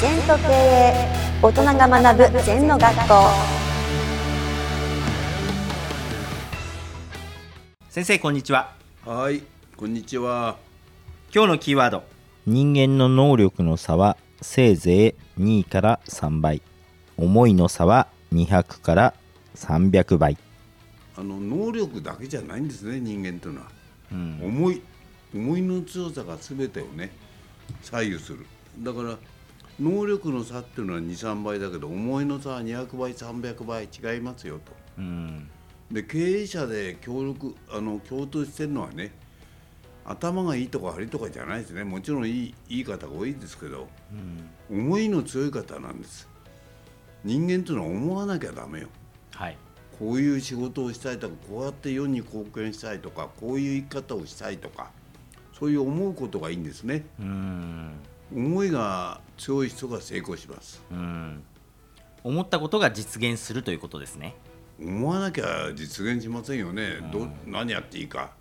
[0.00, 0.94] 全と経営
[1.42, 3.14] 大人が学ぶ全の学校。
[7.90, 8.74] 先生こんにちは。
[9.04, 9.42] はい、
[9.76, 10.56] こんにちは。
[11.34, 12.02] 今日のキーワード。
[12.46, 16.62] 人間の能力の差はせいぜい2から3倍
[17.18, 19.12] 思いの差は200から
[19.54, 20.38] 300倍
[21.14, 23.66] あの能力だけじゃないんですね、人間というのは。
[24.10, 24.80] 思い、
[25.34, 27.10] 思いの強さがすべてをね、
[27.82, 28.46] 左右する。
[28.78, 29.18] だから
[29.80, 34.72] 能力の差っていうのは2、3倍だけど、思いの差は200倍、300倍違いますよと。
[34.98, 35.48] うん。
[35.90, 39.10] で経営者で協力あの共通してるのはね
[40.04, 41.84] 頭がいいとか悪いとかじゃないですね。
[41.84, 43.88] もちろんいいいい方が多いですけど、
[44.70, 46.28] 思いの強い方なんです。
[47.24, 48.88] 人間というのは思わなきゃダメよ。
[49.32, 49.58] はい。
[49.98, 54.90] こういう仕事をしたいとかこうやって世に貢献したいとかこういう生き方をしたいとか
[55.52, 57.04] そういう思うことがいいんですね。
[57.20, 57.92] うん
[58.34, 60.82] 思いが強い人が成功します。
[60.90, 61.42] うん。
[62.22, 64.36] 思ったことが実現するということですね。
[64.80, 68.32] 思わなきゃ実現しませんよね、ど何やっていいか。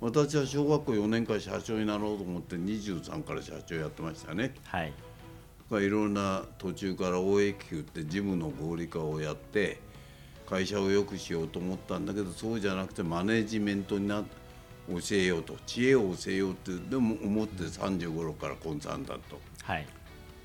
[0.00, 4.54] 私は小学校4年間社長になろうと思って23から社長やってましたね。
[4.64, 4.92] はい。
[5.72, 9.78] いろんな途中から OA 級って事務の合理化をやって
[10.46, 14.24] 会社を良くしようと思ったんだけどそうじゃなくてマネジメントにな
[14.98, 19.86] 教えようと知恵を教えようってでも思って35頃からコンサルタントはい。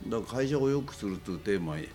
[0.08, 1.88] だから会社を良くするというテーマに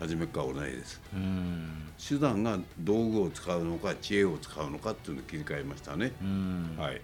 [0.00, 1.00] 初めから同じです。
[1.14, 1.92] うん。
[2.08, 6.76] 手段が道具を使うのか知恵を使うのかっていうのを切り替えましたね、うん。
[6.78, 7.00] はい。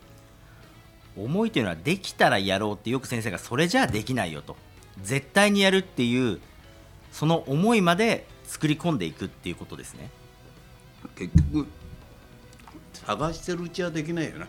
[1.16, 4.56] 思いというのはできたらやろうってよく先生がそれじゃあできないよと。
[5.02, 6.40] 絶対にやるっていう
[7.12, 10.10] その思いまで作り込んでいくっていうことですね。
[11.16, 11.66] 結局
[12.92, 14.48] 探してるうちはできないよな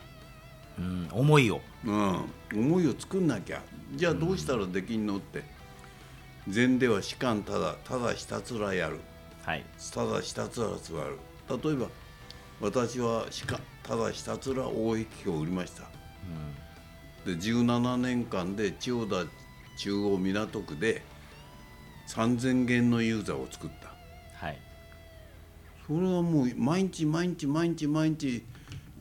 [0.80, 1.62] うん思いを。
[1.86, 3.62] うん、思いを作んなきゃ。
[3.96, 5.44] じゃあどうしたらできんのって。
[6.48, 9.00] 禅では士官ただただひたすらやる。
[9.44, 9.66] はい。
[9.94, 11.18] ただひたすら座る。
[11.50, 11.88] 例えば
[12.62, 15.84] 私は士官ただひたすら大駅を売りました、
[17.26, 19.32] で17年間で千代田
[19.78, 21.02] 中央港区で
[22.08, 24.46] 3000件のユーザーを作った。
[24.46, 24.60] はい。
[25.88, 28.44] それはもう毎日毎日毎日毎日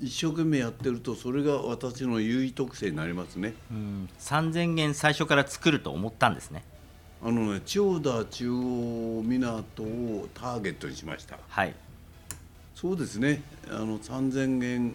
[0.00, 6.64] 一生懸命やってるとそれが私の優位特性になりますねうん3000元最初から作ると思ったんですね
[7.22, 11.38] あのね、千代田中央港をターゲットにしました。
[11.48, 11.74] はい
[12.74, 13.42] そうですね。
[13.68, 14.94] あの3000元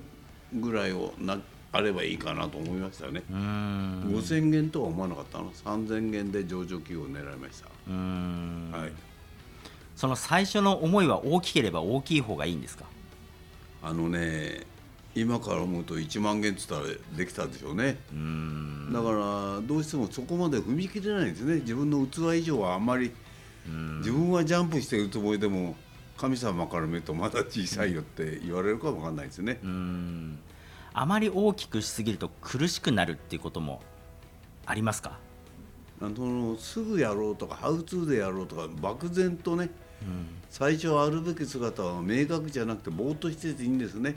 [0.55, 1.37] ぐらいをな
[1.71, 3.21] あればいいかなと思いましたね。
[3.29, 5.51] うーん5000元とは思わなかったの。
[5.51, 7.67] 3000元で上場企業を狙いました。
[8.79, 8.91] はい。
[9.95, 12.85] その最初の思いは大きければ大きい方がいいんですか？
[13.83, 14.61] あのね、
[15.15, 16.81] 今から思うと1万元っつったら
[17.15, 17.97] できたでしょうね。
[18.91, 21.55] だからどうしてもそこまで踏み切れないんですね。
[21.61, 23.11] 自分の器以上はあんまり。
[23.99, 25.75] 自分はジャンプしてるつもりでも
[26.17, 29.59] 神様から見るとまだ小さいよって言われるかもわかんないですね。
[29.63, 30.37] うーん。
[30.93, 33.81] あまり大きくしすぎると苦しくなるっていうことも
[34.65, 35.17] ありますか？
[36.01, 39.69] あのすぐやろうとかハウツーでやろうとか漠然とね、
[40.49, 44.15] 最初あるべき姿は明確じゃなくてぼーっとしてていいんですね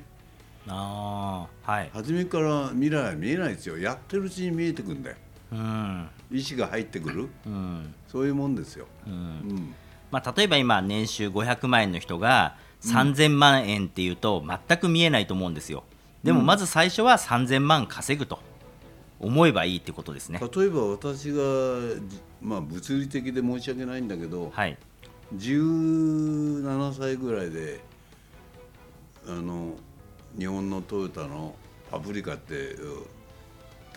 [0.68, 1.90] ああはい。
[1.92, 3.78] 初めから未来は見えないですよ。
[3.78, 5.16] やってるうちに見えてくんだよ。
[5.52, 6.08] うん。
[6.30, 7.28] 意思が入ってくる。
[7.46, 7.94] うん。
[8.06, 9.12] そういうもんですよ、うん。
[9.12, 9.74] うん。
[10.10, 15.84] まあ、例えば今年収500万円の人が3000万円っていうと全く見えないと思うんですよ。
[16.22, 18.40] でもまず最初は3000万稼ぐと
[19.20, 20.40] 思えばいいってことですね。
[20.40, 21.38] 例えば私が、
[22.08, 24.78] じまあ、物理的で申し訳ないんだけど、はい。
[25.34, 27.80] 17歳ぐらいで
[29.26, 29.74] あの
[30.38, 31.54] 日本のトヨタの
[31.90, 33.06] パプリカっていう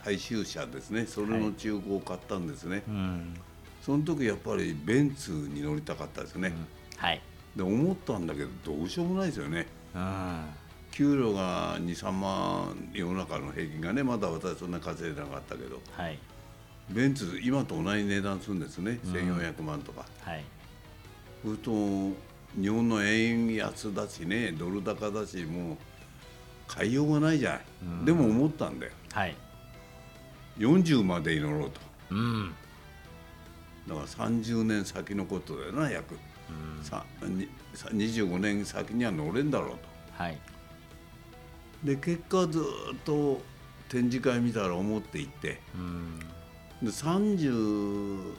[0.03, 1.05] 大衆車ですね。
[1.05, 3.33] それの中古を買ったんですね、うん。
[3.81, 6.53] その時やっぱりベンツに乗りたかったですね、
[6.97, 7.21] はい。
[7.55, 9.67] で思ったんだけどどうしようもないですよね。
[9.93, 10.45] うん。
[10.91, 15.79] 給料が23万世の中の平均がねまだ私そんな稼いでなかったけど。
[15.91, 16.17] はい。
[16.89, 20.05] ベンツ今と同じ値段するんですね、1400万とか。
[20.21, 20.43] はい。
[21.43, 21.71] それと
[22.59, 25.77] 日本の円安だしねドル高だしもう
[26.73, 28.93] 買いようがないじゃない、でも思ったんだよ。
[29.11, 29.35] はい。
[30.57, 31.81] 40までに乗ろうと。
[32.11, 32.53] うん。
[33.87, 36.17] だから30年先のことだよな約、
[36.81, 39.77] さにさ25年先には乗れんだろうと。
[40.13, 40.39] はい。
[41.83, 42.63] で結果ずっ
[43.03, 43.41] と
[43.89, 45.59] 展示会見たら思っていって。
[45.75, 46.19] うん。
[46.81, 48.33] で33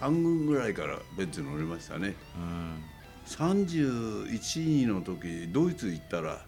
[0.00, 2.14] 軍ぐらいからベンツに乗りましたね。
[2.36, 2.82] うん。
[3.26, 6.44] 31の時ドイツ行ったら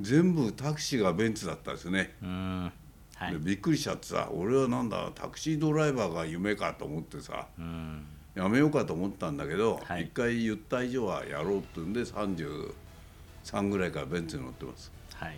[0.00, 2.14] 全部タクシーがベンツだったですね。
[2.22, 2.72] うん。
[3.16, 3.32] はい。
[3.32, 8.06] でびっくりしちゃってさ俺はなんだタクシードライバーが夢かと思ってさうん。
[8.34, 10.10] やめようかと思ったんだけど、一はい。
[10.14, 15.36] 回言った以上はやろうってんで33ぐらいからベンツに乗ってます、はい。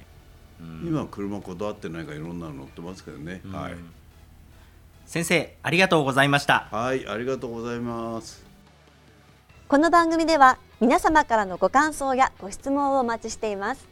[0.85, 3.75] 今は車こだわってないからいろんなの乗ってますけどね、はい。
[5.07, 6.69] 先生ありがとうございました。
[6.71, 8.45] はいありがとうございます。
[9.69, 13.92] この番組では皆様からのご感想やご質問をお待ちしています